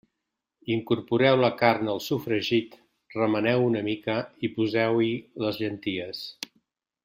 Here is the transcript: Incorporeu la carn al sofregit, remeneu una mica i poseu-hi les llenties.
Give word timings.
Incorporeu 0.75 1.35
la 1.41 1.51
carn 1.59 1.91
al 1.93 2.01
sofregit, 2.05 2.73
remeneu 3.19 3.67
una 3.67 3.85
mica 3.91 4.17
i 4.49 4.53
poseu-hi 4.57 5.13
les 5.45 5.65
llenties. 5.65 6.27